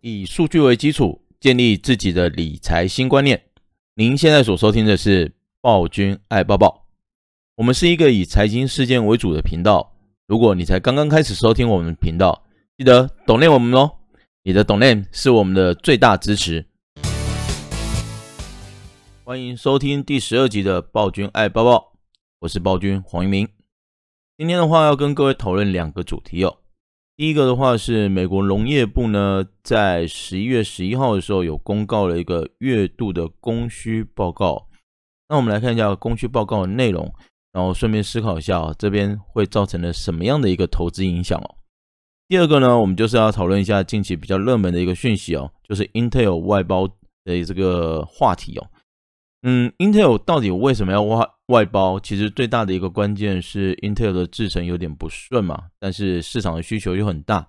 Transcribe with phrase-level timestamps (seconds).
[0.00, 3.42] 以数据为基础，建立自己的理财新观念。
[3.96, 6.86] 您现在所收听的是暴君爱抱抱，
[7.56, 9.96] 我们是一个以财经事件为主的频道。
[10.28, 12.44] 如果你才刚刚开始收听我们频道，
[12.76, 13.90] 记得懂内我们哦，
[14.44, 16.64] 你的懂内是我们的最大支持。
[19.24, 21.94] 欢迎收听第十二集的暴君爱抱抱，
[22.38, 23.48] 我是暴君黄一鸣。
[24.36, 26.58] 今天的话要跟各位讨论两个主题哦。
[27.18, 34.68] 第一个的话是美国农业部呢，在十一月十一号的时候有公告了一个月度的供需报告。
[35.28, 37.12] 那我们来看一下供需报告的内容，
[37.52, 41.56] 然后顺便思考一下哦，这边会造成了什么样的一个投资影响哦。
[42.28, 46.86] 第二个呢，我们就是要讨论一下近期比较热门的一个讯息哦，就是 Intel 外包
[47.24, 48.70] 的这个话题哦。
[49.42, 52.00] 嗯，Intel 到底为什么要外外包？
[52.00, 57.46] 其实最大的一个关键是 Intel 的制程有点不顺嘛，但是市场的需求又很大，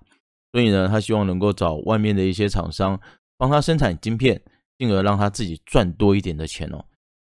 [0.52, 3.00] 所以呢，他希望能够找外面的一些厂商
[3.36, 4.40] 帮他生产晶片，
[4.78, 6.84] 进而让他自己赚多一点的钱哦。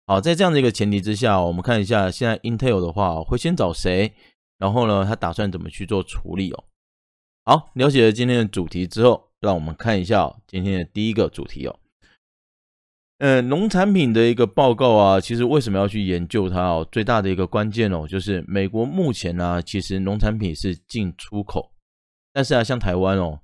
[0.07, 4.13] 好，在这样的一个前提之下，我们看一下现在 Intel 的话会先找谁，
[4.59, 6.65] 然后呢，他打算怎么去做处理哦。
[7.45, 11.77] 好，了解了今天的主题之后，让我们看一下今天的第一个主题哦。
[13.23, 16.89] 呃，农产品的一个报告啊，其实为什么要去研究它哦？
[16.91, 21.71] 最大的一个关键哦，就是美国目前呢、其实农产品是进出口，
[22.33, 23.39] 但是啊，像台湾哦，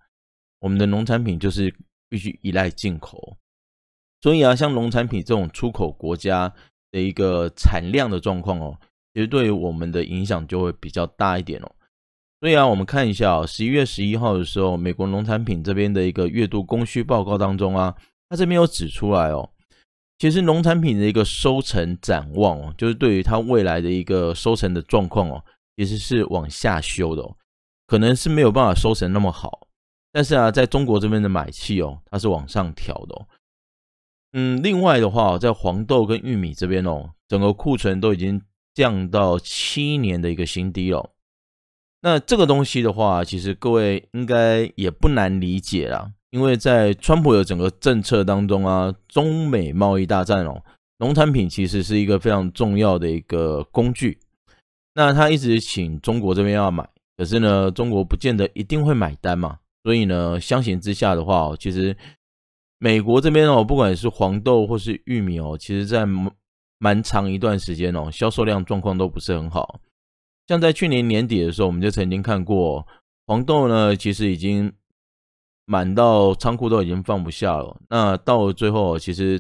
[0.59, 1.73] 我们的农产品就是
[2.09, 3.37] 必须依赖进口，
[4.21, 6.53] 所以啊，像农产品这种出口国家
[6.91, 8.77] 的一个产量的状况哦，
[9.15, 11.71] 其实对于我们的影响就会比较大一点哦。
[12.41, 17.95] 所以啊，我们看一下哦，十一月十一号的时候，美国农产品这边的一个月度供需报告当中啊，
[18.29, 19.49] 它这边有指出来哦。
[20.19, 25.45] 其实农产品的一个收成展望哦，就是对于它未来的一个收成的状况哦，
[25.77, 27.37] 其实是往下修的哦，
[27.87, 29.69] 可能是没有办法收成那么好。
[30.11, 33.29] 但是啊，在中国这边的买气哦，它是往上调的哦。
[34.33, 38.43] 嗯，另外的话，在黄豆跟玉米这边哦，整个库存都已经
[38.75, 41.11] 降到七年的一个新低了。
[42.01, 46.13] 那这个东西的话，其实各位应该也不难理解啦。
[46.31, 50.63] 因为在川普的整个政策当中啊，中美贸易大战哦，
[50.99, 54.19] 农产品其实是一个非常重要的一个工具。
[54.95, 59.59] 那他一直请中国这边要买，可是呢，中国不见得一定会买单嘛。
[59.85, 61.97] 所以呢，相形之下的话，其实
[62.79, 66.05] 美国这边哦，不管是黄豆或是玉米哦，其实在
[66.79, 69.81] 蛮长一段时间哦，销售量状况都不是很好。
[70.47, 72.87] 像在去年年底的时候，我们就曾经看过
[73.27, 74.71] 黄豆呢，其实已经。
[75.69, 77.79] 满到仓库都已经放不下了。
[77.91, 79.39] 那到了最后，其实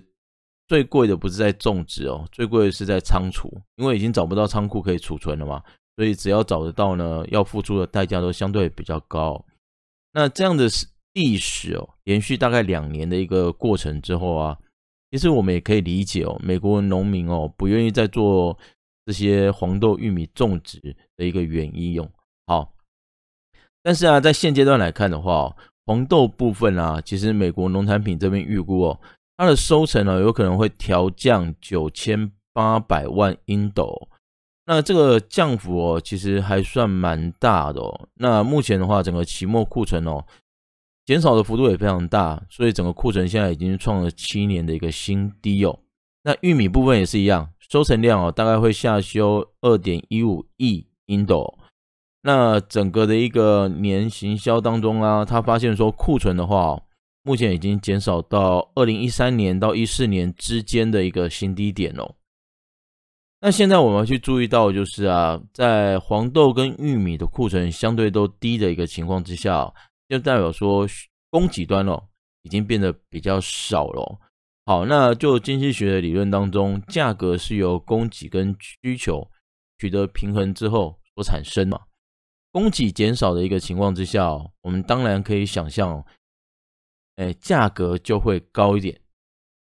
[0.66, 5.62] 最贵的不是在种植哦，最贵的是在仓储，因为已经找不到仓库可以储存了嘛。
[5.96, 9.42] 所以只要找得到呢，要付出的代价都相对比较高。
[10.12, 10.68] 那这样的
[11.14, 14.58] 历史哦，连续大概两年的一个过程之后啊，
[15.10, 18.56] 其实我们也可以理解哦，美国农民哦不愿意再做
[19.06, 22.06] 这些黄豆、玉米种植的一个原因用。
[22.46, 22.74] 好，
[23.82, 25.56] 但是啊，在现阶段来看的话，
[25.88, 29.00] 黄豆部分啊，其实美国农产品这边预估哦，
[29.38, 34.06] 它的收成呢有可能会调降九千八百万英斗，
[34.66, 38.08] 那这个降幅哦，其实还算蛮大的哦。
[38.16, 40.22] 那目前的话，整个期末库存哦，
[41.06, 45.78] 减少的幅度也非常大，所以整个库存现在已经创了七年的一个新低哦。
[46.22, 51.58] 那玉米部分也是一样，收成量哦，大概会下修二点一五亿英斗。
[52.28, 56.78] 那整个的一个年行销当中啊，他发现说库存的话，
[57.22, 62.16] 目前已经减少到二零一三年到一四年之间的一个新低点哦。
[63.40, 69.72] 那现在我们要去注意到，就是啊，在黄豆跟玉米的库存相对都低的一个情况之下，
[70.06, 70.86] 就代表说
[71.30, 72.08] 供给端哦
[72.42, 74.18] 已经变得比较少了。
[74.66, 79.26] 好，那就经济学的理论当中，价格是由供给跟需求
[79.78, 81.80] 取得平衡之后所产生嘛。
[82.58, 84.32] 供给减少的一个情况之下，
[84.62, 86.04] 我们当然可以想象，
[87.14, 89.00] 哎，价格就会高一点。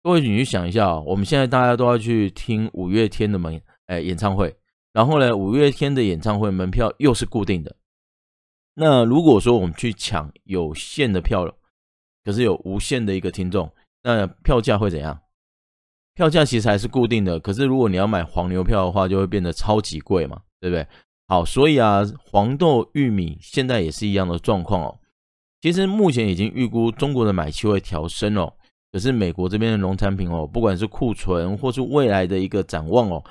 [0.02, 4.56] 各位，你去想一下，我们现在大家都要去听五月天的门，哎，演唱会，
[4.94, 7.76] 然后呢，五月天的演唱会门票又是固定的。
[8.72, 11.54] 那如果说我们去抢有限的票了，
[12.24, 13.70] 可是有无限的一个听众，
[14.04, 15.20] 那票价会怎样？
[16.14, 20.86] 票价其实还是固定的，可是如果你要买黄牛票的话，就会变得超级贵嘛，对不对？
[21.28, 24.98] 好，所以啊，黄豆、玉米现在也是一样的状况哦。
[25.60, 28.52] 其实目前已经预估中国的买气会调升哦，
[28.92, 33.24] 可是美国这边的农产品哦，不管是库存或是未来的一个展望哦，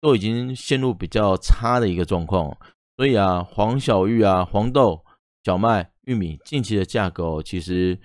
[0.00, 2.56] 都已经陷入比较差的一个状况。
[2.96, 5.04] 所以啊，黄小玉啊、黄豆、
[5.44, 7.98] 小麦、玉米近期的价格哦，其实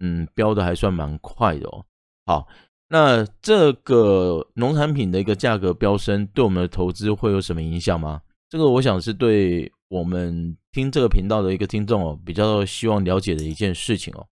[0.00, 1.86] 嗯，飙的还算蛮快的哦。
[2.26, 2.46] 好，
[2.88, 8.20] 那这个农产品的一个价格飙升，对我们的投资会有什么影响吗？
[8.52, 14.28] 这个我想是对我们听这个频道的一个听众哦，比较希望了解的一件事情哦。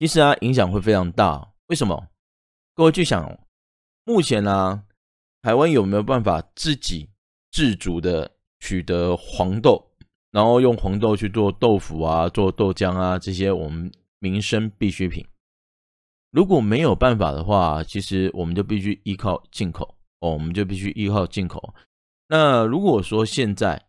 [0.00, 1.52] 其实啊，影响会非常大。
[1.68, 2.08] 为什么？
[2.74, 3.38] 各位去想，
[4.02, 4.82] 目前呢、啊，
[5.40, 7.08] 台湾有没有办法自给
[7.52, 8.28] 自足的
[8.58, 9.92] 取得黄豆，
[10.32, 13.88] 然后用黄豆去做豆腐啊、做豆浆啊这些我们
[14.18, 15.24] 民生必需品？
[16.32, 21.72] 如果没有办法的话，其实我们就必须依靠进口哦，我们就必须依靠进口。
[22.32, 23.86] 那如果说现在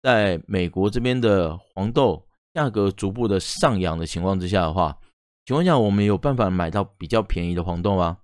[0.00, 4.98] 在美国这边的黄豆价格逐步的上扬的情况之下的话，
[5.44, 8.16] 请问一下，我们有办法买到比较便宜的黄豆吗？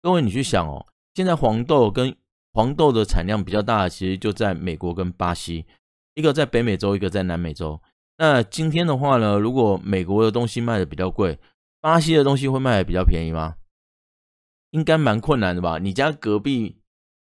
[0.00, 2.14] 各位，你去想哦，现在黄豆跟
[2.52, 5.66] 黄豆的产量比较大，其实就在美国跟巴西，
[6.14, 7.82] 一个在北美洲，一个在南美洲。
[8.16, 11.36] 那今天的话呢，如果美国的东西卖的比较贵，
[11.80, 13.56] 巴西的东西会卖的比较便宜吗？
[14.70, 15.78] 应该蛮困难的吧？
[15.78, 16.77] 你家隔壁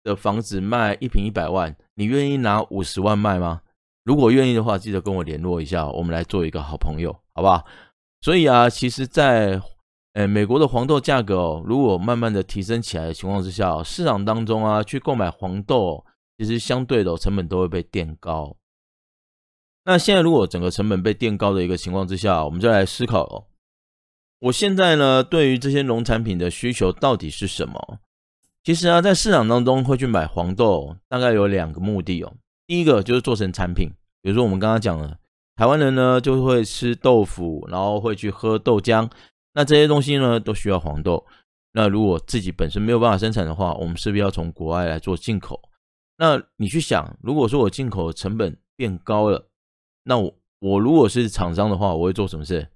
[0.03, 3.61] 的房子卖一平一百万，你愿意拿五十万卖吗？
[4.03, 7.65] 如果愿意的话，记得跟我联络一下，我们来做一个好朋友，好不好？
[8.21, 9.61] 所以啊，其实在，在
[10.13, 16.05] 呃美国的黄豆价格哦，如果慢慢的提升起来的情况之下，市场当中啊，去购买黄豆，
[16.37, 18.57] 其实相对的成本都会被垫高。
[19.85, 23.47] 那现在如果整个成本被垫高的一个情况之下，我们就来思考哦，
[24.39, 27.99] 我现在呢，对于这些农产品的需求到底是什么？
[28.63, 32.33] 其实啊，在市场当中会去买黄豆，大概有两个目的哦。
[32.65, 33.89] 第一个就是做成产品，
[34.21, 35.17] 比如说我们刚刚讲了。
[35.55, 39.11] 台湾人呢就会吃豆腐，然后会去喝豆浆，
[39.53, 41.23] 那这些东西呢都需要黄豆。
[41.73, 45.61] 那如果自己本身没有办法生产的话，我们势必要从国外来做进口。
[46.17, 49.47] 那你去想，如果说我进口的成本变高了，
[50.05, 52.69] 那我我如果是厂商的话，我会做什么事？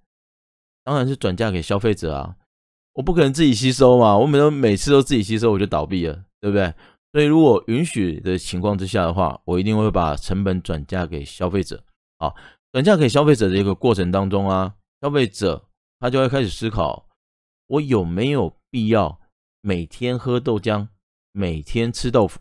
[0.84, 2.36] 当然是转嫁给消费者啊！
[2.98, 6.74] 我不可能自己吸收嘛，我每都每次都自己吸收，我就倒闭了，对不对？
[7.12, 11.84] 所以如果允许的情况之下的话，我一定会把成本转嫁给消费者。
[12.18, 12.34] 啊。
[12.74, 15.68] 转嫁给消费者的一个过程当中啊，消费者
[16.00, 17.08] 他就会开始思考：
[17.68, 19.20] 我有没有必要
[19.62, 20.88] 每天喝豆浆，
[21.32, 22.40] 每天吃豆腐？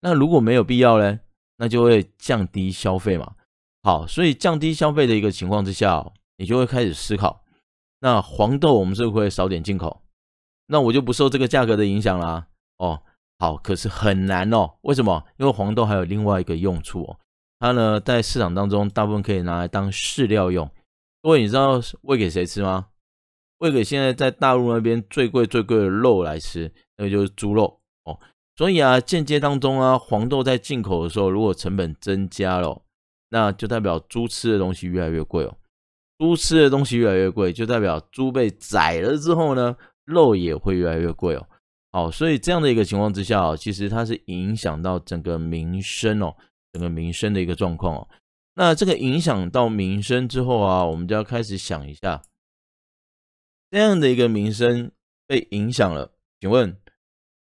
[0.00, 1.20] 那如果没有必要呢，
[1.58, 3.34] 那就会降低消费嘛。
[3.82, 6.04] 好，所以降低消费的一个情况之下，
[6.38, 7.44] 你就会开始思考：
[8.00, 10.02] 那黄豆我们是不是会少点进口？
[10.66, 12.46] 那我就不受这个价格的影响啦。
[12.78, 13.02] 哦，
[13.38, 14.74] 好，可是很难哦。
[14.82, 15.24] 为什么？
[15.36, 17.18] 因为黄豆还有另外一个用处哦。
[17.58, 20.70] 它呢，在市场当中大部分可以拿来当饲料用。
[21.22, 22.86] 各位，你知道喂给谁吃吗？
[23.58, 28.18] 喂给现在在大陆那边最贵最贵的肉来吃，那个就是猪肉哦。
[28.56, 32.80] 所以啊，间接当中啊，黄豆在进口的时候，如果成本增加了，
[33.28, 35.56] 那就代表猪吃的东西越来越贵哦。
[36.20, 39.74] 猪吃的东西越来越贵，就代表猪被宰了之后呢，
[40.04, 41.48] 肉也会越来越贵哦。
[41.90, 46.36] 好，所以这样的一个情况之下，其实它是影响到整个民生哦。
[46.72, 48.08] 整个民生的一个状况哦，
[48.54, 52.22] 那这个影响到民生之后啊，我们就要开始想一下，
[53.72, 54.92] 这样的一个民生
[55.26, 56.76] 被影响了，请问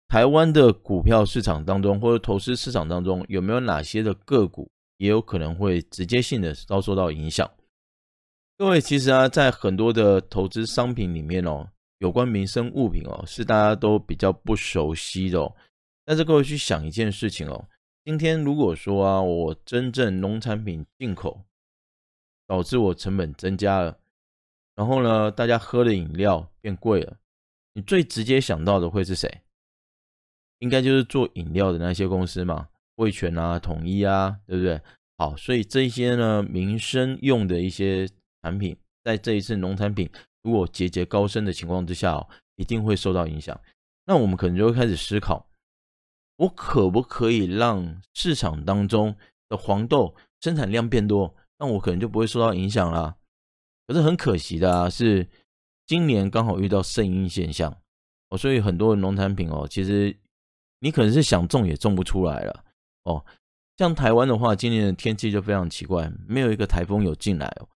[0.07, 7.51] 台湾的股票市场当中或者投资市场当中有没有哪些的个股也有可能会直接性的遭受到影响？
[8.59, 15.55] 各位，其实啊，在很多的投资商品里面哦，有关民生物品哦，是大家都比较不熟悉的哦，
[16.05, 17.69] 但是各位去想一件事情哦。
[18.05, 21.41] 今天如果说啊，我真正农产品进口
[22.49, 23.97] 导致我成本增加了，
[24.75, 27.17] 然后呢，大家喝的饮料变贵了，
[27.75, 29.43] 你最直接想到的会是谁？
[30.59, 34.81] 应该就是做饮料的那些公司嘛，味全啊、统一啊，对不对？
[35.17, 38.09] 好，所以这些呢，民生用的一些
[38.43, 40.11] 产品，在这一次农产品
[40.43, 42.27] 如果节节高升的情况之下，
[42.57, 43.59] 一定会受到影响。
[44.05, 45.47] 那我们可能就会开始思考。
[46.37, 49.17] 我可不可以让市场当中
[49.49, 51.35] 的黄豆生产量变多？
[51.59, 53.17] 那我可能就不会受到影响啦。
[53.87, 55.27] 可是很可惜的啊，是
[55.87, 57.77] 今年刚好遇到盛阴现象
[58.29, 60.17] 哦，所以很多农产品哦，其实
[60.79, 62.65] 你可能是想种也种不出来了
[63.03, 63.25] 哦。
[63.77, 67.69] 像台湾的话，今年的天气就非常奇怪，没有一个台风有进来哦。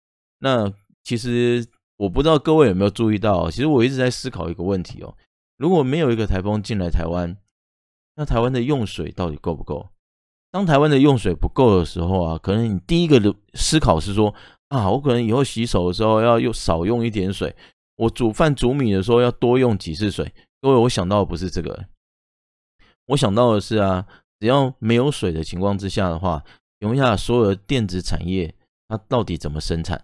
[0.43, 0.71] 那
[1.03, 1.65] 其实
[1.97, 5.15] 我不知道各位有没有注意到，其实我一直在思考一个问题哦，
[5.57, 7.37] 如果没有一个台风进来台湾，
[8.15, 9.89] 那台湾的用水到底够不够？
[10.51, 14.33] 当台湾的用水不够的时候啊，可能你第一个的思考是说
[14.67, 17.55] 啊，我可能以后洗手的时候要用少用一点水，
[17.95, 20.33] 我煮饭煮米的时候要多用几次水。
[20.59, 21.85] 各位，我想到的不是这个，
[23.05, 24.05] 我想到的是啊，
[24.39, 26.43] 只要没有水的情况之下的话，
[26.79, 28.53] 请问一下所有的电子产业
[28.87, 30.03] 它到底怎么生产？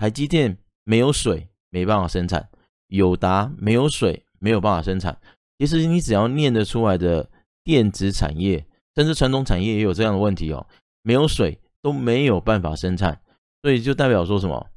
[0.00, 2.48] 台积电没有水，没办法生产，
[2.86, 5.20] 友达没有水没有办法生产。
[5.58, 7.30] 其实你只要念得出来的
[7.62, 8.66] 电子产业，
[8.96, 10.66] 甚至传统产业也有这样的问题哦，
[11.02, 13.20] 没有水都没有办法生产，
[13.60, 14.70] 所以就代表说什么？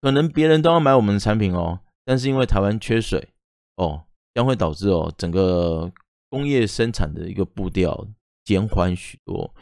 [0.00, 3.28] 可能别人都要买我们的产品哦，但是因为台湾缺水
[3.76, 4.02] 哦，
[4.34, 5.92] 将会导致哦整个
[6.28, 8.08] 工业生产的一个步调
[8.44, 9.54] 减缓许多。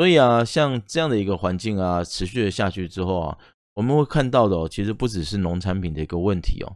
[0.00, 3.38] 所以啊，像这样的一个环境啊，持续的下去之后啊，
[3.74, 6.74] 我们会看到的哦，其实不只是农产品的一个问题哦。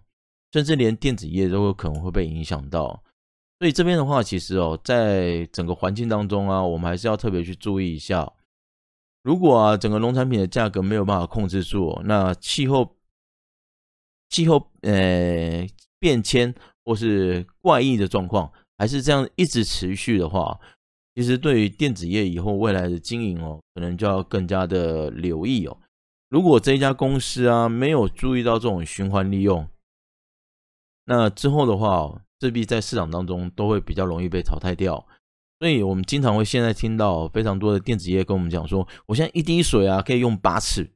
[0.52, 3.02] 甚至连电子业都有可能会被影响到，
[3.58, 8.30] 所以这边的话，其实哦，在整个环境当中啊，我们还是要特别去注意一下。
[9.22, 12.94] 如果啊，整个农产品的价格没有办法控制住，那气候
[14.28, 15.66] 气候呃
[15.98, 16.54] 变迁
[16.84, 20.60] 或是怪异的状况还是这样一直持续的话，
[21.14, 25.76] 其实对于电子业以后未来的经营哦，可能就要更加的留意哦。
[26.28, 29.68] 如果这一家公司啊没有注意到这种循环利用，
[31.04, 35.06] 那之后的话，势必在市场当中都会比较容易被淘汰掉，
[35.60, 40.90] 所以我们经常会现在听到非常多的电子业跟我们讲说，我现在一滴水啊可以用八次。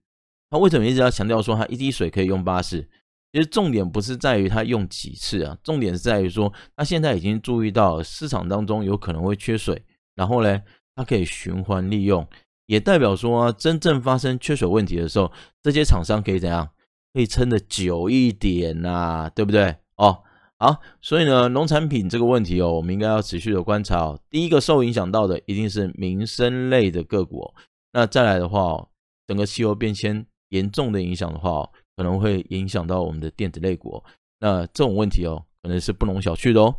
[0.50, 2.88] 他为什么一直要强调说他一滴水可以用八次？
[3.30, 9.84] 其实重点不是在于他用几次啊，重点是在于说他现在已经注意到市场当中有可能会缺水，
[10.18, 10.60] 然后呢，
[10.96, 12.26] 它可以循环利用，
[12.66, 15.30] 也代表说，真正发生缺水问题的时候，
[15.62, 16.68] 这些厂商可以怎样？
[17.14, 19.76] 可以撑得久一点呐、对不对？
[19.96, 20.22] 哦，
[20.58, 24.20] 好，所以呢，农产品这个问题哦，我们应该要持续的观察哦。
[24.28, 27.54] 第一个受影响到的一定是民生类的个股。
[27.92, 28.88] 那再来的话哦，
[29.26, 34.02] 整个气候变迁严重的影响的话哦，可能会影响到我们的电子类股。
[34.40, 36.74] 那这种问题哦，可能是不容小觑的哦。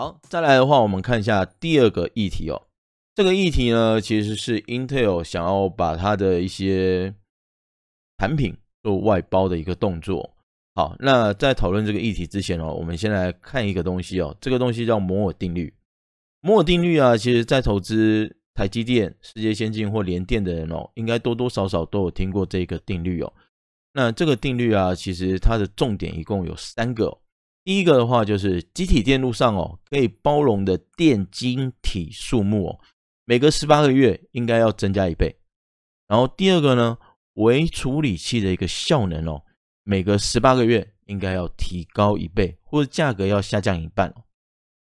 [0.00, 2.62] 好，再来的话，我们看一下第二个议题哦。
[3.14, 7.14] 这个议题呢，其实是 Intel 想要把它的一些
[8.16, 8.56] 产品。
[8.82, 10.34] 做外包的一个动作。
[10.74, 14.34] 好，那在讨论这个议题之前哦，我们先来看一个东西哦。
[14.40, 15.70] 这个东西叫摩尔定律。
[16.40, 23.30] 摩尔定律啊，其实在投资台积电、世界先进或联电的人哦，应该多多少少都有听过这个定律哦。
[23.92, 27.18] 那这个定律啊，其实它的重点一共有三个。
[27.64, 32.80] 第一个的话，就是积体电路上哦，可以包容的电晶体数目哦，
[33.24, 35.38] 每隔十八个月应该要增加一倍。
[36.08, 36.98] 然后第二个呢？
[37.34, 39.44] 微处理器的一个效能哦，
[39.84, 44.24] 每隔十八个月应该要提高一倍，或者价格要下降一半哦。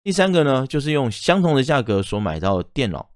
[0.04, 3.10] 第三个呢，就是用相同的价格所买到的电脑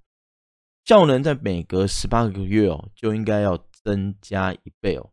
[0.84, 5.10] 效能，在每隔十八个月哦，就应该要增加一倍哦。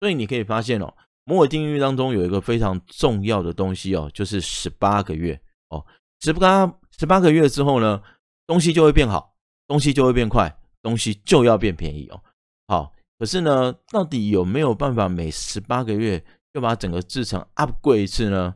[0.00, 0.94] 所以你可以发现哦，
[1.30, 5.86] 摩尔定律当中有一个非常重要的东西哦，就是十八个月哦，
[6.20, 6.66] 十八
[6.98, 8.02] 十八个月之后呢，
[8.46, 9.36] 东西就会变好，
[9.68, 12.20] 东西就会变快，东西就要变便宜哦。
[12.66, 12.92] 好。
[13.18, 18.54] 可是呢，到底有没有办法每十八个月就把整个制程 upgrade 一次呢？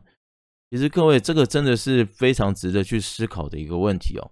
[0.71, 4.31] 其实各位，这个真的是非常值得去思考的一个问题哦。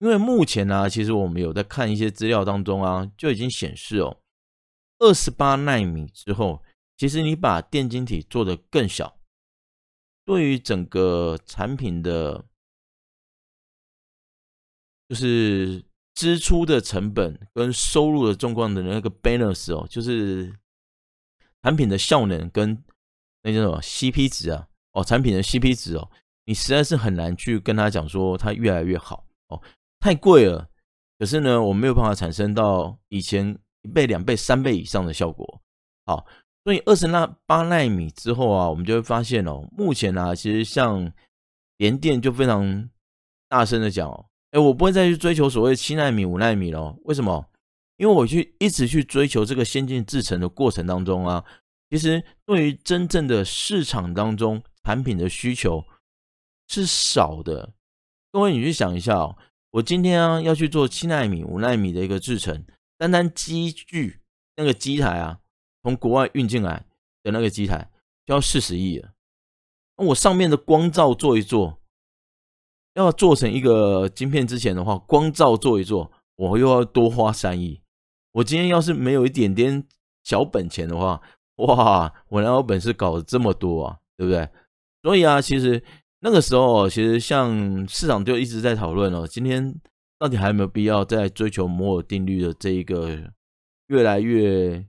[0.00, 4.16] 因为目前呢、其实我们有在看一些资料当中啊，就已经显示哦，
[4.98, 6.60] 二十八纳米之后，
[6.98, 9.18] 其实你把电晶体做得更小，
[10.26, 12.44] 对于整个产品的，
[15.08, 15.86] 就是。
[16.14, 20.52] 支出的成本跟收入的状况的那个 balance 哦，就是
[21.62, 22.82] 产品的效能跟
[23.44, 26.10] 那叫什么 CP 值啊，哦，产品的 CP 值哦，
[26.46, 29.62] 你实在是很难去跟他讲说它越来越好哦，
[30.00, 30.68] 太贵了。
[31.20, 35.62] 可是呢，我没有办法产生到以前一倍、两倍、三倍以上的效果。
[36.04, 36.26] 好，
[36.68, 41.10] 所以二十纳八奈米之后啊，我们就会发现哦，目前啊，其实像
[41.78, 42.90] 联电就非常
[43.48, 44.26] 大声的讲哦。
[44.50, 46.94] 哎，我不会再去追求所谓七纳米、五纳米了。
[47.04, 47.48] 为什么？
[47.96, 51.42] 因为我去一直去追求这个先进制程的过程当中啊，
[51.88, 55.82] 其实对于真正的市场当中产品的需求
[56.68, 57.72] 是少的。
[58.30, 59.38] 各位，你去想一下哦，
[59.70, 62.66] 我今天啊要去做七纳米、五纳米的一个制程，
[62.98, 64.20] 单单机具
[64.56, 65.38] 那个机台啊，
[65.88, 66.84] 从国外运进来
[67.22, 67.90] 的那个机台
[68.26, 69.10] 就要四十亿了。
[69.96, 71.78] 那我上面的光照做一做。
[72.94, 77.80] 要做成一个晶片之前的话，光照做一做，我又要多花三亿。
[78.32, 79.86] 我今天要是没有一点点
[80.24, 81.22] 小本钱的话，
[81.56, 83.98] 哇，我哪有本事搞这么多啊？
[84.16, 84.48] 对不对？
[85.02, 85.80] 所以啊，其实
[86.18, 89.72] 那个时候，其实像市场就一直在讨论哦，今天
[90.18, 93.32] 到底还有没有必要再追求摩尔定律的这一个
[93.86, 94.84] 越来越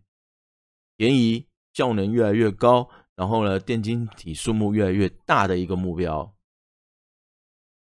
[1.00, 6.36] 便宜、效能越来越高，然后呢，电晶体数目越来越大的一个目标？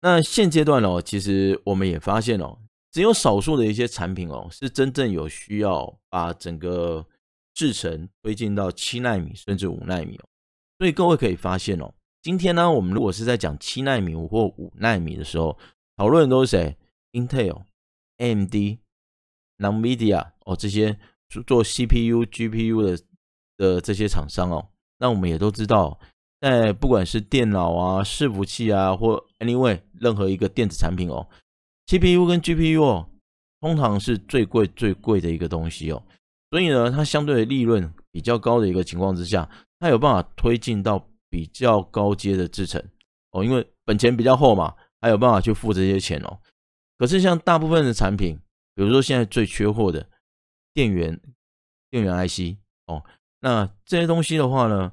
[0.03, 2.61] 那现阶段哦，其实我们也发现哦，
[2.93, 7.05] 只有少数的一些产品哦，是真正有需要把整个
[7.53, 10.29] 制程推进到七纳米甚至五纳米哦。
[10.79, 11.93] 所以各位可以发现哦，
[12.23, 15.59] 今天呢，我们如果是在讲七纳米或五纳米的时候，
[15.97, 16.77] 讨论的都是谁
[17.11, 17.65] ？Intel、
[18.19, 18.79] AMD、
[19.59, 21.01] NVIDIA 哦，这些
[21.43, 23.03] 做 CPU、GPU 的
[23.57, 24.69] 的这些厂商哦。
[24.99, 25.99] 那我们也都知道，
[26.41, 31.27] 在不管是电脑啊、伺服器啊，或 anyway 任何一个电子产品哦。
[31.87, 33.09] CPU 跟 GPU 哦，
[33.61, 36.03] 通常是最贵最贵的一个东西哦，
[36.51, 39.49] 所以呢，它相对的利润比较高的一个情况之下，
[39.81, 42.83] 它有办法推进到比较高阶的制程
[43.33, 46.39] 哦，因为本钱比较厚嘛，还有办法去付这些钱哦。
[46.97, 48.39] 可是像大部分的产品，
[48.77, 50.09] 比如说现在最缺货的
[50.75, 51.21] 电源、
[51.91, 53.05] 电源 IC 哦，
[53.41, 54.93] 那这些东西的话呢，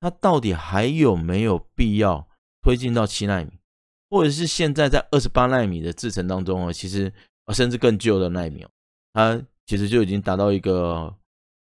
[0.00, 2.28] 它到底还有没有必要
[2.62, 3.52] 推进到七纳米？
[4.08, 7.12] 或者是现在在二十八纳米的制程当中啊，其实
[7.44, 8.70] 啊甚至更旧的纳米哦，
[9.12, 11.14] 它其实就已经达到一个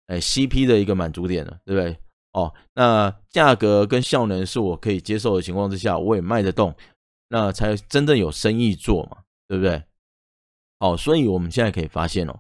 [0.06, 1.98] 哎 CP 的一个满足点了，对不对？
[2.32, 6.72] 哦，那价格跟效能是我可以接受的情况之下，我也卖得动，
[7.28, 9.82] 那才真正有生意做嘛，对不对？
[10.78, 12.38] 好，所以我们现在可以发现哦，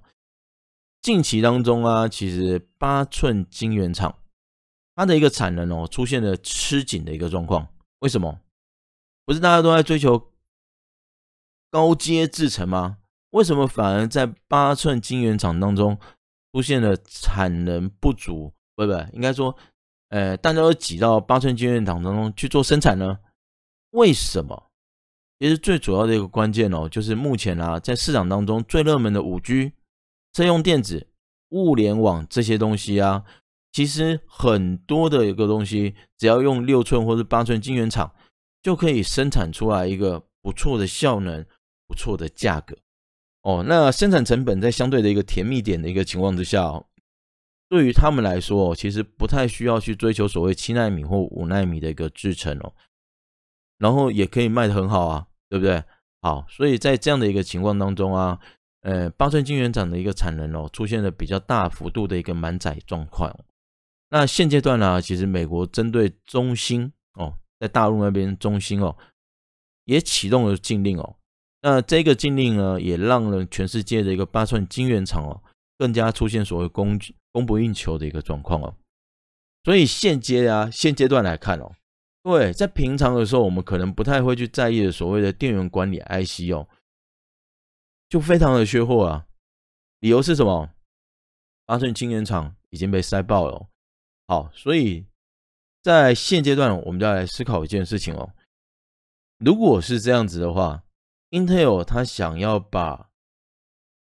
[1.06, 4.18] 近期当中啊，其实八寸晶圆厂
[4.96, 7.68] 它的一个产能哦，出现了吃紧的一个状况，
[8.00, 8.40] 为什么？
[9.24, 10.32] 不是大家都在追求
[11.70, 12.98] 高阶制程吗？
[13.30, 15.96] 为什么反而在八寸晶圆厂当中
[16.52, 18.52] 出现了产能不足？
[18.74, 19.56] 不不，应该说，
[20.08, 23.20] 呃，大家都挤到八寸晶圆厂当中去做生产呢？
[23.90, 24.72] 为什么？
[25.38, 29.70] 其实最主要的一个关键哦，就是目前啊，在市场当中最热门的五 G、
[30.36, 31.06] 车用电子、
[31.50, 33.24] 物联网这些东西啊，
[33.72, 38.12] 其实很多的一个东西，只要用六寸或者八寸晶圆厂。
[38.62, 41.46] 就可以生产出来一个不错的效能、
[41.86, 42.76] 不错的价格
[43.42, 43.64] 哦。
[43.64, 46.84] 那生产成本在相对的一个甜蜜点的一个情况之下，哦，
[47.68, 52.74] 对于他们来说，其实不太需要去追求所谓七纳米或五纳米的一个制程哦。
[53.78, 55.84] 然后也可以卖得很好啊，对不对？
[56.20, 58.40] 好，所以在这样的一个情况当中啊，
[58.86, 63.36] 呃，八寸晶圆厂的一个产能哦，出现了比较大幅度的一个满载状况。
[64.10, 67.36] 那现阶段呢，其实美国针对中芯哦。
[67.58, 68.96] 在大陆那边，中芯哦
[69.86, 71.16] 也启动了禁令哦。
[71.62, 75.42] 那这个禁令呢，也让了全世界的一个八寸晶圆厂哦，
[75.76, 76.96] 更加出现所谓供
[77.32, 78.76] 供不应求的一个状况哦。
[79.64, 81.72] 所以现阶啊，现阶段来看哦，
[82.22, 86.68] 对，在平常的时候，我们可能不太会去在意所谓的电源管理 IC 哦，
[88.08, 89.26] 就非常的缺货啊。
[90.00, 90.70] 理由是什么？
[91.64, 93.68] 八寸晶圆厂已经被塞爆了。
[94.28, 95.06] 好，所以。
[95.82, 98.32] 在现阶段，我们就要来思考一件事情哦。
[99.38, 100.82] 如果是这样子的话
[101.30, 103.08] ，Intel 它想要把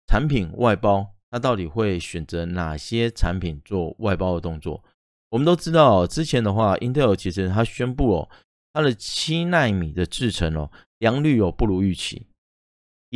[0.06, 4.84] 产品外包，它到底会选择哪些产品做外包的动作？
[5.30, 8.30] 我们都知道，之前的话，Intel 其实它宣布哦，
[8.72, 12.28] 它的七纳米的制程哦，良率哦不如预期，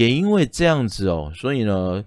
[0.00, 2.02] 也因为这样子哦，所以呢，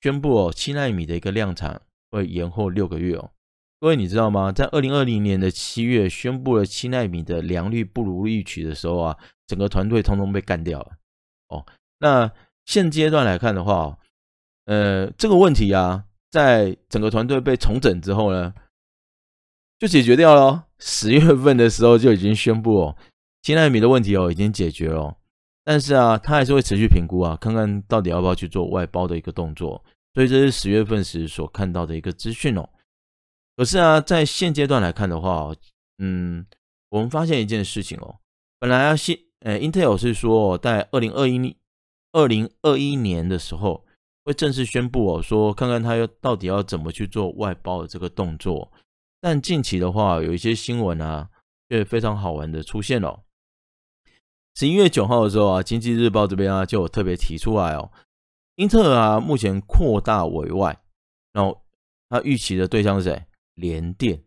[0.00, 3.30] 宣布哦，七纳米的一个量产会延后六个月哦。
[3.78, 4.50] 各位，你知道吗？
[4.50, 9.16] 在二零二零年的七月宣布了七纳米的良率不如预期的时候啊，
[9.46, 10.96] 整个团队通通被干掉了。
[11.50, 11.64] 哦，
[12.00, 12.32] 那
[12.66, 13.96] 现阶段来看的话，
[14.64, 18.52] 呃，这个问题啊，在整个团队被重整之后呢，
[19.78, 20.66] 就解决掉了。
[20.80, 22.96] 十月份的时候就已经宣布哦，
[23.40, 25.16] 七纳米的问题哦已经解决了。
[25.64, 29.84] 但是啊，他还是会持续评估啊，看看到底要不要去做外包的一个动作。
[30.12, 32.68] 所以这是十月份时所看到的一个资讯哦。
[33.56, 35.54] 可是啊，在现阶段来看的话，
[35.98, 36.44] 嗯，
[36.88, 38.16] 我们发现一件事情哦，
[38.58, 41.56] 本来啊，新呃，Intel 是说在二零二一
[42.12, 43.86] 二零二一年的时候
[44.24, 48.72] 会正式宣布哦，说看看他要到底要怎么去做外包的这个动作。
[49.20, 51.28] 但近期的话，有一些新闻啊，
[51.68, 53.22] 却非常好玩的出现了。
[54.60, 57.90] 十一月九号的时候啊，经济日报这边啊就有特别提出来哦，
[58.56, 60.78] 英特尔啊目前扩大委外，
[61.32, 61.62] 然后
[62.10, 63.24] 他预期的对象是谁？
[63.54, 64.22] 联电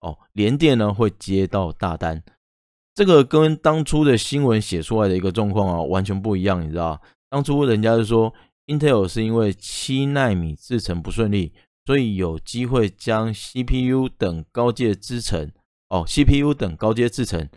[0.00, 2.22] 哦，联电呢会接到大单，
[2.94, 7.00] 这个跟当初的新闻写出来的一个状况啊完全不一样，你知道？
[7.30, 8.34] 当初人家是说
[8.66, 11.54] Intel 是因为七纳米制程不顺利，
[11.86, 15.50] 所以有机会将 CPU 等高阶制程
[15.88, 17.48] 哦，CPU 等高阶制程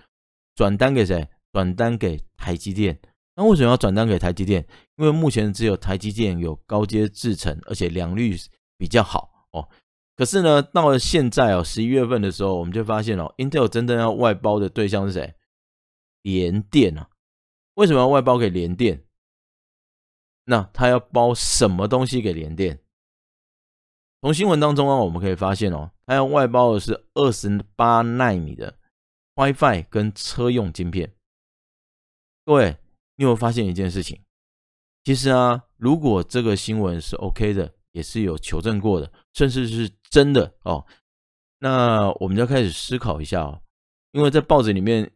[0.56, 1.28] 转单给谁？
[1.52, 3.00] 转单给台积电。
[3.36, 4.66] 那为什么要转单给台积电？
[4.98, 8.36] 因为目前只有台积电有高阶制程，而且良率
[8.78, 9.68] 比较好哦。
[10.18, 15.34] 可是呢，到了现在哦，十一月份的时候，我们就发现哦，Intel 真正要外包的对象是谁？
[16.22, 17.10] 联电啊？
[17.76, 19.04] 为什么要外包给联电？
[20.46, 22.80] 那他要包什么东西给联电？
[24.22, 28.78] 从新闻当中啊，我们可以发现哦，他要外包的是二十八奈米的
[29.36, 31.12] WiFi 跟车用晶片。
[32.52, 32.76] 各位，
[33.16, 34.20] 你有发现一件事情？
[35.06, 40.86] 其实啊，如果这个新闻是 OK 的，也是有求证过的，甚至是真的哦，
[41.60, 43.62] 那我们就要开始思考一下哦。
[44.12, 45.06] 因为在报纸里面，《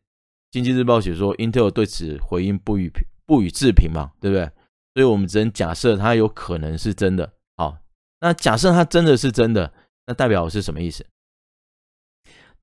[0.49, 2.89] 经济日报》写说，Intel 对此回应不予
[3.25, 4.45] 不予置评嘛，对不对？
[4.93, 7.33] 所以我们只能假设它有可能是真的。
[7.57, 7.79] 好，
[8.21, 9.73] 那假设它真的是真的，
[10.05, 11.05] 那代表是什么意思？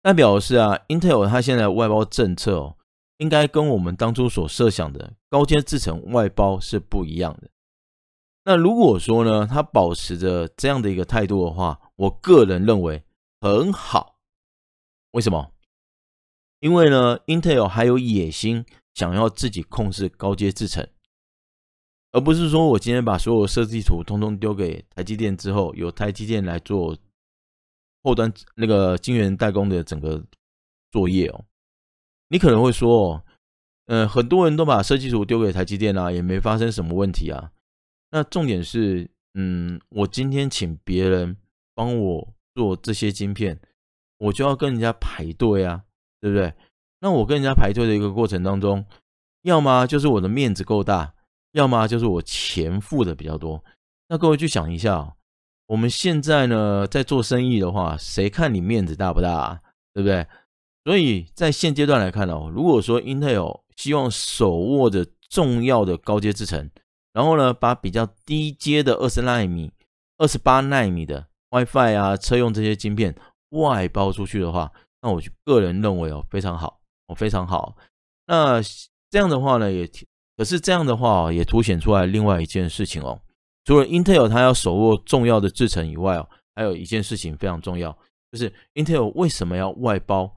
[0.00, 2.78] 代表是啊，Intel 它现在外包政策哦。
[3.22, 7.48] 应该跟我们当初所设想的高阶制程外包是不一样的。
[8.44, 13.04] 那如果说呢，他保持着这样的一个态度的话，我个人认为
[13.40, 14.16] 很好。
[15.12, 15.52] 为什么？
[16.58, 20.84] 因为呢，Intel 还有野心，想要自己控制高阶制程，
[22.10, 26.98] 而不是说我今天把所有设计图通通丢给台积电之后，由台积电来做
[28.02, 30.20] 后端那个晶圆代工的整个
[30.90, 31.44] 作业哦。
[32.32, 33.22] 你可能会说，哦，
[33.88, 37.52] 嗯，很多人都把设计图丢给台积电啊，也没发生什么问题啊。
[38.10, 41.36] 那重点是，嗯，我今天请别人
[41.74, 43.60] 帮我做这些晶片，
[44.16, 45.82] 我就要跟人家排队啊，
[46.22, 46.54] 对不对？
[47.00, 48.82] 那我跟人家排队的一个过程当中，
[49.42, 51.12] 要么就是我的面子够大，
[51.52, 53.62] 要么就是我钱付的比较多。
[54.08, 55.16] 那各位去想一下，
[55.66, 59.60] 我们现在呢在做生意的话，谁看你面子大不大啊？
[59.92, 60.26] 对不对？
[60.84, 66.70] 所以在现阶段来看哦，如果说 Intel 希望手握着重要的高阶制程，
[67.12, 69.72] 然后呢，把比较低阶的二十纳米、
[70.18, 73.14] 二十八纳米的 WiFi 啊、车用这些晶片
[73.50, 77.76] 外包出去的话，那我个人认为哦，非常好，哦，非常好。
[78.26, 78.60] 那
[79.10, 79.88] 这样的话呢，也
[80.36, 83.20] 可是这样的话也凸显出来另外一件事情哦，
[83.64, 87.96] 除了 Intel 它要手握重要的制程以外哦，还有一件事情非常重要，
[88.32, 90.34] 就是 Intel 为什么要外包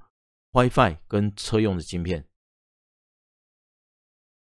[0.56, 2.26] ？WiFi 跟车用的晶片，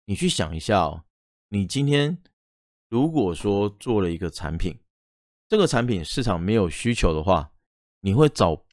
[0.05, 1.05] 你去想一下哦。
[1.49, 2.17] 你今天
[2.89, 4.79] 如果说做了一个产品，
[5.47, 7.51] 这个产品市场没有需求的话，
[7.99, 8.65] 你会找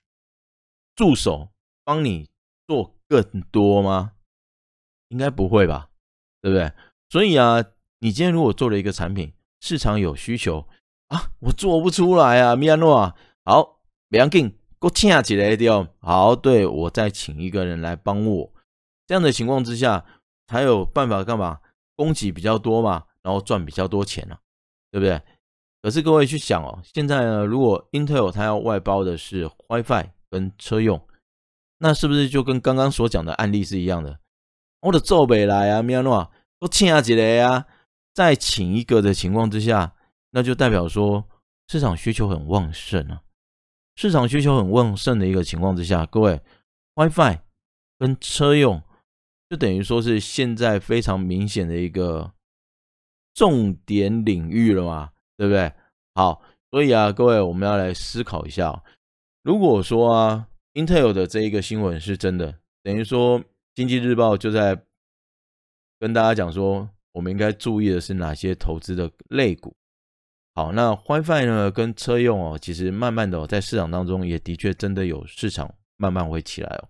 [0.97, 1.51] 助手
[1.85, 2.31] 帮你
[2.67, 4.15] 做更多吗？
[5.09, 5.91] 应该不会吧，
[6.41, 6.73] 对不对？
[7.11, 7.63] 所以啊，
[7.99, 10.67] 你今天如果做了一个产品，市场有需求
[11.09, 14.58] 啊，我做不出来啊，米安诺啊，好，不要紧。
[14.79, 18.53] 够请起来掉，好，对，我再请一个人来帮我，
[19.07, 20.05] 这样的情况之下
[20.47, 21.61] 才有办法干嘛？
[21.97, 24.39] 供给比较多嘛，然后赚比较多钱啊，
[24.91, 25.21] 对不对？
[25.83, 31.01] 可是各位去想哦，现在呢，如果 Intel 它要外包的是 WiFi 跟车用，
[31.79, 34.19] 那是不是就跟刚刚所讲的案例是一样的？
[34.81, 37.67] 我的做不来啊，咩诺，都请起来啊，
[38.15, 39.95] 再请一个的情况之下，
[40.31, 41.25] 那就代表说
[41.69, 43.23] 市场需求很旺盛啊。
[43.99, 46.41] 市场需求很旺盛的一个情况之下，各位
[46.95, 47.41] ，WiFi
[47.99, 48.81] 跟车用
[49.51, 52.33] 就等于说是现在非常明显的一个
[53.35, 55.73] 重点领域了嘛，对不对？
[56.15, 58.85] 好，所以啊，各位，我们要来思考一下，
[59.43, 63.43] 如果说啊，Intel 的这一个新闻是真的，等于说
[63.75, 64.81] 经济日报就在
[65.99, 69.75] 跟大家讲说，我们应该注意的是哪些投资的类股。
[70.59, 71.71] 好，那 WiFi 呢？
[71.71, 76.89] 跟车用哦，其实慢慢的在市场当中也的确真的有市场慢慢会起来哦。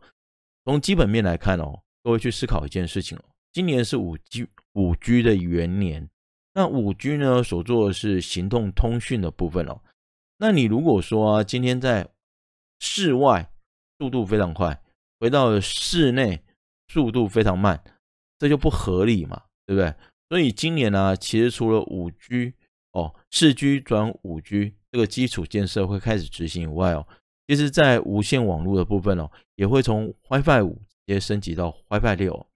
[0.65, 6.09] 从基本面来看哦，各位去思考一件事情哦，今年是五 G 五 G 的元年，
[6.55, 9.79] 那五 G 呢所做的是行动通讯的部分哦。
[10.39, 12.09] 那你如果说啊，今天在
[12.81, 13.53] 室外
[13.99, 14.81] 速度非常快，
[15.21, 16.43] 回到室内
[16.91, 17.79] 速度非常慢，
[18.39, 19.95] 这就不合理嘛，对不对？
[20.31, 22.55] 所以今年呢、其实除了五 G
[22.99, 27.07] 哦，四 G 转五 G 这个基础建设会开始执行以外哦，
[27.47, 32.47] 其实，在无线网络的部分哦，也会从 WiFi 五直接升级到 WiFi 六。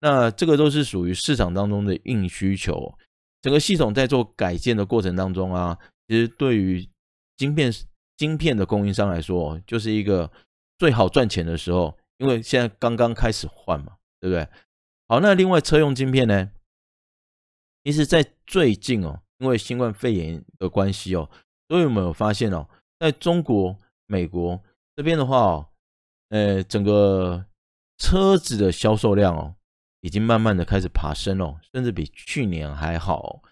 [0.00, 2.92] 那这个都是属于市场当中的硬需求。
[3.40, 5.78] 整个系统在做改建的过程当中啊，
[6.08, 6.88] 其实对于
[7.36, 7.72] 晶片
[8.16, 10.30] 晶片的供应商来说，就是一个
[10.78, 14.48] 最好赚钱的时候，因为现在刚刚开始换嘛，对不对？
[15.08, 16.50] 好，那另外车用晶片呢，
[17.84, 19.20] 其实在最近哦。
[19.42, 21.28] 因为新冠肺炎的关系哦，
[21.68, 22.68] 所以我们有发现哦，
[23.00, 23.76] 在中国、
[24.06, 24.62] 美国
[24.94, 25.66] 这边的话哦，
[26.28, 27.44] 呃，整个
[27.98, 29.56] 车子的销售量哦，
[30.00, 33.42] 已经慢慢的开始爬升哦，甚至比去年还好。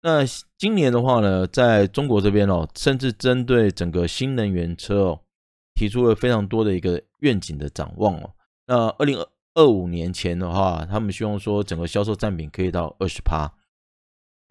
[0.00, 0.24] 那
[0.56, 5.20] 今年的话呢，在中国这边哦，甚至针对整个新能源车哦，
[5.74, 8.32] 提出了非常多的一个愿景的展望哦。
[8.66, 13.52] 那二零二五年前的话，他们希望说整个销售占比可以到二十趴。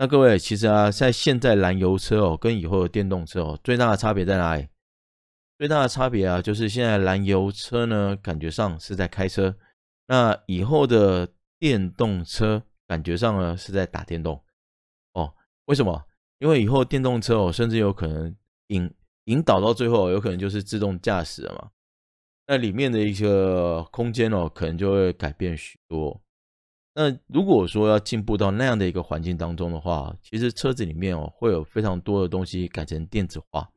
[0.02, 4.70] 那各位，其实啊，在现在燃油车哦，跟以后的电动车哦，最大的差别在哪里？
[5.58, 9.52] 最大的差别啊，就是现在燃油车呢，感觉上是在开车；
[10.08, 11.28] 那以后的
[11.60, 14.42] 电动车，感觉上呢是在打电动。
[15.12, 15.34] 哦，
[15.66, 16.06] 为什么？
[16.38, 18.34] 因为以后电动车哦，甚至有可能
[18.68, 18.90] 引
[19.26, 21.72] 引导到最后，有可能就是自动驾驶了嘛。
[22.48, 26.22] 那里面的一个空间哦，可能就会改变许多。
[26.96, 33.70] 那如果说要进步到那样的一个环境当中的话，其实车子里面哦，会有非常多的东西改成电子化。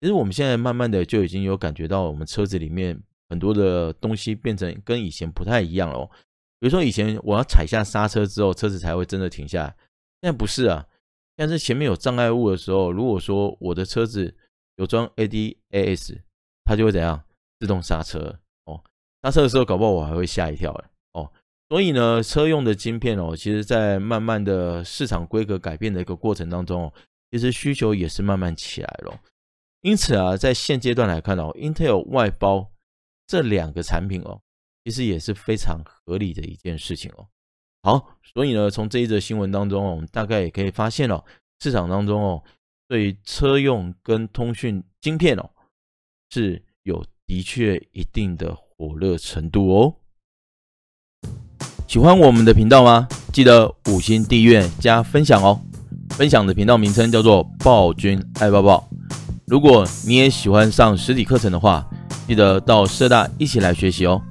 [0.00, 6.10] 其实我们现在慢慢的就已经有感觉到，我们车子里面很多的东西变成跟以前不太一样了哦。
[6.58, 9.76] 比如说以前我要踩下刹车之后，车子才会真的停下来，
[10.22, 10.86] 现在不是啊。
[11.36, 14.34] 但是前面有障碍物的时候，如果说我的车子
[14.76, 16.18] 有装 ADAS，
[16.64, 17.22] 它就会怎样？
[17.58, 18.82] 自动刹车哦。
[19.22, 21.30] 刹车的时候，搞不好我还会吓一跳哎哦。
[21.70, 26.92] 所以呢，车用的晶片哦，其实在慢慢的市场规格改变的一个过程当中哦，
[27.30, 29.20] 其实需求也是慢慢起来了。
[29.82, 32.72] 因此啊，在现阶段来看哦，Intel 外包
[33.24, 34.42] 这两个产品哦，
[34.84, 37.28] 其实也是非常合理的一件事情哦。
[37.84, 41.24] 好，所以呢，从这一则新闻当中哦，我们大概也可以发现哦，
[41.60, 42.42] 市场当中哦，
[42.88, 45.48] 对于车用跟通讯晶片哦，
[46.30, 49.96] 是有的确一定的火热程度哦。
[51.90, 53.08] 喜欢我们的频道吗？
[53.32, 55.60] 记得五星订阅加分享哦。
[56.10, 58.88] 分享的频道名称叫做暴君爱抱抱。
[59.44, 61.84] 如果你也喜欢上实体课程的话，
[62.28, 64.22] 记得到社大一起来学习哦。